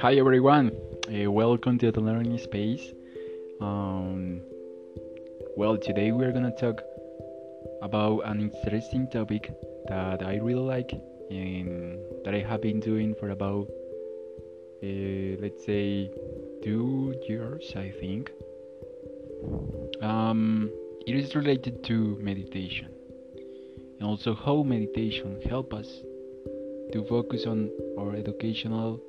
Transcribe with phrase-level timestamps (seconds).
[0.00, 0.72] Hi everyone,
[1.06, 2.92] uh, welcome to the learning space.
[3.60, 4.40] Um,
[5.56, 6.82] well, today we're gonna talk
[7.80, 9.52] about an interesting topic
[9.86, 10.90] that I really like
[11.30, 13.68] and that I have been doing for about,
[14.82, 16.10] uh, let's say,
[16.64, 18.32] two years, I think.
[20.00, 20.72] Um,
[21.06, 22.88] it is related to meditation
[24.02, 25.86] and also how meditation help us
[26.92, 29.00] to focus on our educational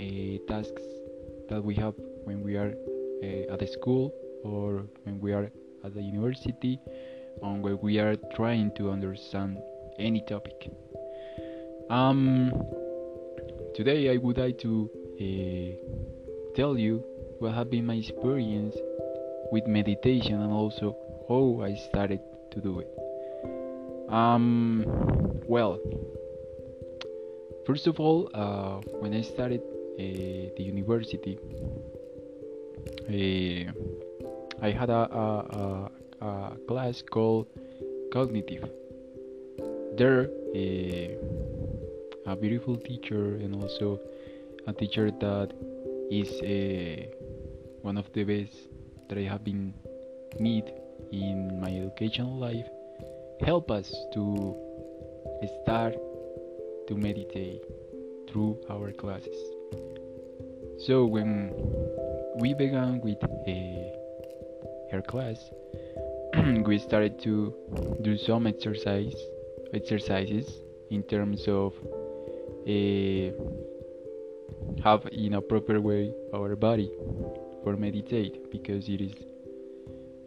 [0.00, 0.80] uh, tasks
[1.50, 1.92] that we have
[2.24, 2.72] when we are
[3.22, 5.50] uh, at the school or when we are
[5.84, 6.80] at the university
[7.42, 9.58] and when we are trying to understand
[9.98, 10.70] any topic.
[11.90, 12.52] Um,
[13.74, 14.90] today I would like to
[15.20, 17.04] uh, tell you
[17.38, 18.76] what have been my experience
[19.52, 20.96] with meditation and also
[21.28, 22.20] how I started
[22.52, 23.05] to do it.
[24.08, 24.84] Um,
[25.48, 25.80] well,
[27.66, 31.38] first of all, uh, when I started uh, the university,
[33.08, 33.72] uh,
[34.62, 35.90] I had a, a,
[36.22, 37.48] a, a, class called
[38.12, 38.70] cognitive.
[39.96, 43.98] There, uh, a beautiful teacher and also
[44.66, 45.52] a teacher that
[46.10, 47.06] is uh,
[47.82, 48.68] one of the best
[49.08, 49.74] that I have been
[50.38, 50.64] meet
[51.12, 52.66] in my educational life
[53.44, 54.56] help us to
[55.62, 55.94] start
[56.88, 57.62] to meditate
[58.28, 59.36] through our classes.
[60.78, 61.52] So when
[62.38, 63.92] we began with a,
[64.92, 65.38] her class,
[66.64, 67.54] we started to
[68.02, 69.14] do some exercise
[69.74, 70.60] exercises
[70.90, 71.72] in terms of
[72.68, 73.32] uh,
[74.82, 76.90] have in a proper way our body
[77.64, 79.12] for meditate because it is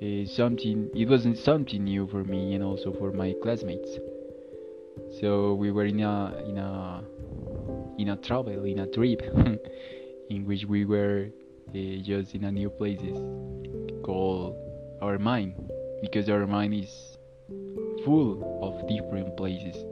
[0.00, 3.98] uh, something it wasn't something new for me and also for my classmates.
[5.20, 7.04] So we were in a in a
[7.98, 9.22] in a travel in a trip
[10.30, 11.28] in which we were
[11.70, 13.18] uh, just in a new places
[14.04, 14.54] called
[15.02, 15.54] our mind
[16.00, 17.18] because our mind is
[18.04, 19.84] full of different places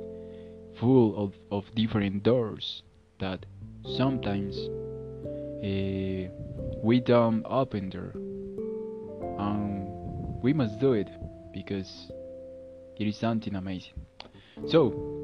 [0.78, 2.82] full of, of different doors
[3.18, 3.44] that
[3.96, 4.56] sometimes
[5.64, 6.30] uh,
[6.82, 8.12] we don't open there
[9.38, 9.65] and
[10.42, 11.08] we must do it
[11.52, 12.10] because
[12.98, 13.94] it is something amazing
[14.66, 15.16] so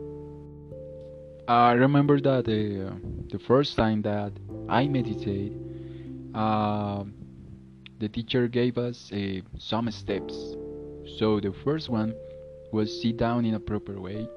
[1.48, 2.94] I remember that uh,
[3.30, 4.32] the first time that
[4.68, 5.52] I meditate,
[6.34, 7.04] uh,
[7.98, 10.34] the teacher gave us uh, some steps.
[11.18, 12.14] So the first one
[12.72, 14.28] was sit down in a proper way,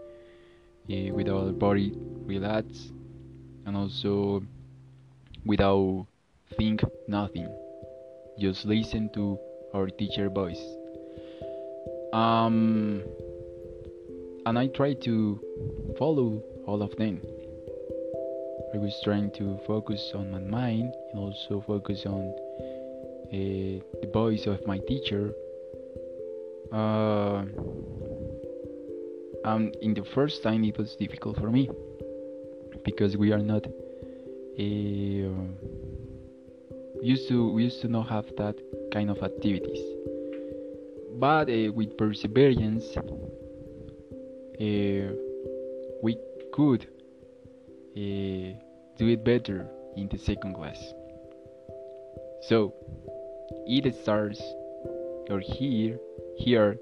[0.89, 1.93] uh, with our body
[2.25, 2.91] relaxed,
[3.65, 4.43] and also
[5.45, 6.07] without
[6.57, 7.47] think nothing.
[8.39, 9.37] Just listen to
[9.75, 10.63] our teacher voice.
[12.13, 13.03] Um,
[14.45, 15.39] and I try to
[15.99, 17.21] follow all of them.
[18.73, 22.33] I was trying to focus on my mind and also focus on
[23.27, 25.33] uh, the voice of my teacher.
[26.71, 27.43] Uh,
[29.43, 31.69] and in the first time, it was difficult for me
[32.83, 35.29] because we are not uh,
[37.01, 38.55] used to we used to not have that
[38.91, 39.83] kind of activities.
[41.17, 43.01] But uh, with perseverance, uh,
[46.01, 46.17] we
[46.51, 46.87] could
[47.95, 48.57] uh,
[48.97, 50.93] do it better in the second class.
[52.41, 52.73] So
[53.65, 54.41] it starts,
[55.29, 55.97] or here,
[56.37, 56.77] here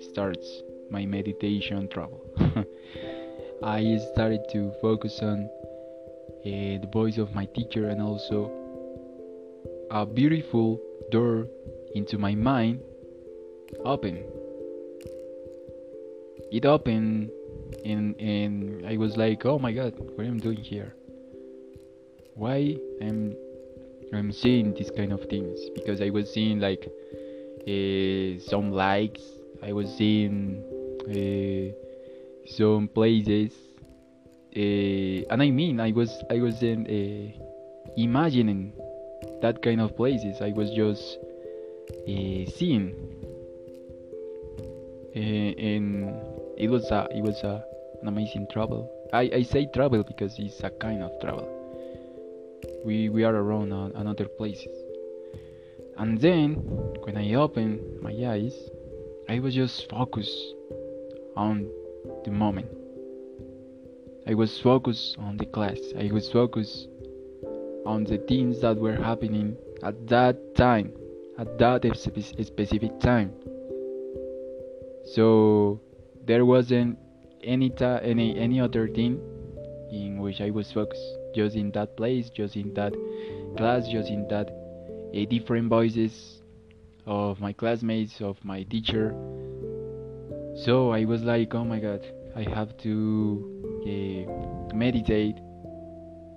[0.00, 2.24] starts my meditation travel.
[3.62, 5.48] I started to focus on
[6.44, 8.67] the voice of my teacher and also
[9.90, 11.46] a beautiful door
[11.94, 12.80] into my mind
[13.84, 14.22] open.
[16.50, 17.30] It opened
[17.84, 20.94] and and I was like, oh my god, what am I doing here?
[22.34, 23.34] Why am
[24.12, 25.58] I'm seeing these kind of things?
[25.74, 26.88] Because I was seeing like
[27.66, 29.22] uh, some likes,
[29.62, 30.62] I was seeing
[31.08, 31.74] uh,
[32.46, 33.52] some places,
[34.56, 36.88] uh, and I mean, I was I wasn't
[37.96, 38.72] imagining
[39.42, 40.40] that kind of places.
[40.40, 41.18] I was just
[42.56, 42.94] seeing,
[45.14, 46.14] and
[46.56, 47.64] it was a it was a,
[48.02, 48.90] an amazing travel.
[49.12, 51.48] I, I say travel because it's a kind of travel.
[52.84, 54.76] We we are around uh, another places,
[55.96, 56.54] and then
[57.04, 58.54] when I opened my eyes,
[59.28, 60.54] I was just focused
[61.36, 61.68] on
[62.24, 62.68] the moment.
[64.26, 65.78] I was focused on the class.
[65.98, 66.88] I was focused
[67.88, 70.92] on the things that were happening at that time,
[71.38, 73.32] at that specific time.
[75.14, 75.80] So
[76.26, 76.98] there wasn't
[77.42, 79.18] any ta- any any other thing
[79.90, 82.92] in which I was focused just in that place just in that
[83.56, 86.42] class just in that uh, different voices
[87.06, 89.14] of my classmates of my teacher
[90.66, 92.04] so I was like oh my god
[92.36, 92.94] I have to
[93.86, 95.36] uh, meditate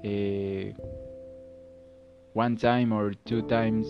[0.05, 0.90] uh,
[2.33, 3.87] one time or two times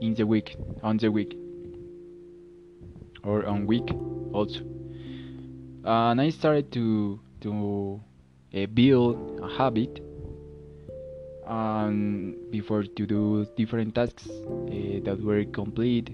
[0.00, 1.36] in the week on the week
[3.24, 3.88] or on week
[4.32, 4.60] also.
[5.84, 8.00] And I started to to
[8.54, 10.00] uh, build a habit
[11.46, 16.10] and before to do different tasks uh, that were complete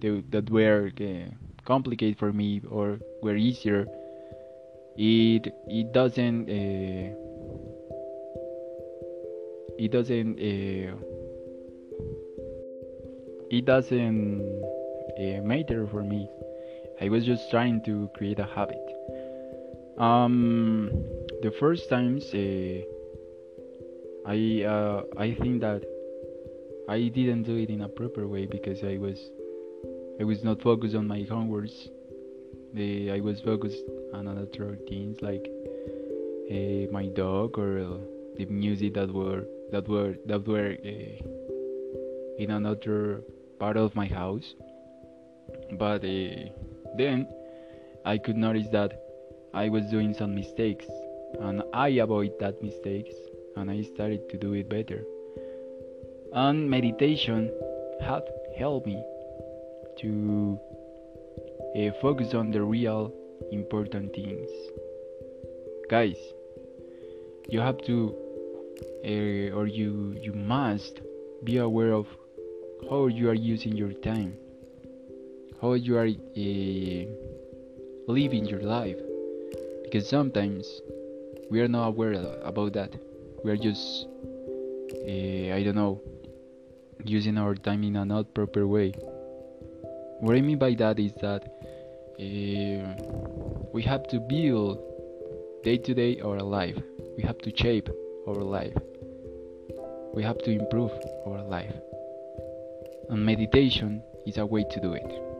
[0.00, 1.30] that were uh,
[1.64, 3.86] complicated for me or were easier
[4.96, 6.48] it it doesn't
[9.80, 10.94] it doesn't uh,
[13.50, 14.62] it doesn't
[15.18, 16.28] uh, matter for me.
[17.00, 18.86] I was just trying to create a habit.
[19.98, 20.90] Um
[21.42, 22.80] the first times uh,
[24.26, 25.82] i uh, i think that
[26.88, 29.18] i didn't do it in a proper way because i was
[30.20, 31.88] i was not focused on my homeworks
[32.76, 34.46] uh, i was focused on other
[34.86, 35.48] things like
[36.92, 37.98] my dog or
[38.36, 41.24] the music that were that were that were uh,
[42.38, 43.22] in another
[43.58, 44.54] part of my house.
[45.78, 46.50] But uh,
[46.96, 47.28] then
[48.04, 48.92] i could notice that
[49.54, 50.86] i was doing some mistakes
[51.40, 53.14] and i avoid that mistakes
[53.56, 55.04] and i started to do it better.
[56.32, 57.50] And meditation
[58.00, 58.22] had
[58.56, 59.02] helped me
[59.98, 60.58] to
[61.76, 63.12] uh, focus on the real
[63.50, 64.48] important things.
[65.88, 66.16] Guys
[67.48, 68.14] you have to
[69.04, 71.00] uh, or you you must
[71.44, 72.06] be aware of
[72.88, 74.36] how you are using your time
[75.60, 77.04] how you are uh,
[78.10, 78.96] living your life.
[79.84, 80.66] Because sometimes
[81.50, 82.94] we are not aware about that.
[83.44, 84.06] We are just
[84.92, 86.00] uh, i don't know
[87.04, 88.92] using our time in a not proper way.
[90.20, 91.42] What i mean by that is that
[92.20, 94.78] uh, we have to build
[95.64, 96.76] day to day our life.
[97.16, 97.88] We have to shape
[98.28, 98.76] our life.
[100.14, 100.90] We have to improve
[101.26, 101.74] our life.
[103.08, 105.30] And meditation is a way to do it.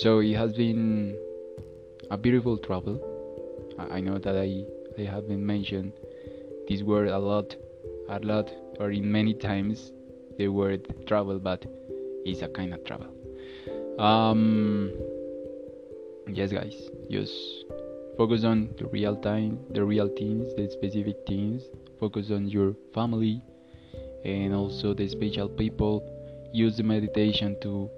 [0.00, 1.16] So it has been
[2.10, 3.00] a beautiful travel.
[3.78, 4.64] I know that i
[5.00, 5.92] i haven't mentioned
[6.68, 7.54] this word a lot
[8.08, 8.50] a lot
[8.80, 9.92] or in many times
[10.36, 11.64] the word travel but
[12.24, 13.06] it's a kind of travel.
[13.98, 14.92] Um
[16.26, 17.57] yes guys just
[18.18, 21.62] focus on the real time the real things the specific things.
[22.00, 23.40] Focus on your family
[24.24, 26.02] and also the special people.
[26.52, 27.88] Use the meditation to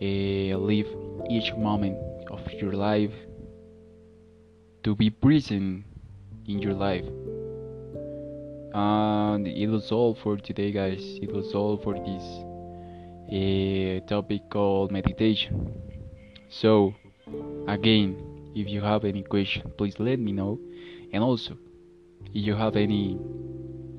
[0.00, 0.86] uh, live
[1.28, 1.98] each moment
[2.30, 3.12] of your life.
[4.84, 5.84] To be present
[6.46, 7.04] in your life.
[8.74, 11.02] And it was all for today guys.
[11.20, 12.24] It was all for this
[13.34, 15.72] uh, topic called meditation.
[16.48, 16.94] So
[17.66, 18.27] again
[18.58, 20.58] if you have any question please let me know.
[21.12, 21.56] And also
[22.34, 23.18] if you have any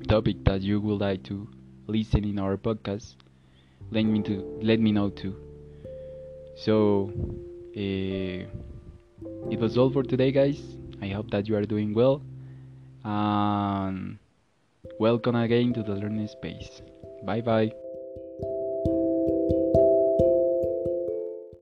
[0.08, 1.48] topic that you would like to
[1.86, 3.14] listen in our podcast
[3.90, 5.34] let me to let me know too.
[6.56, 7.10] So
[7.76, 8.46] uh,
[9.50, 10.60] it was all for today guys.
[11.02, 12.22] I hope that you are doing well.
[13.04, 14.18] And
[14.98, 16.82] welcome again to the learning space.
[17.24, 17.79] Bye bye